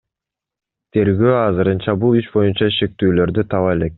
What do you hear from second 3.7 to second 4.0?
элек.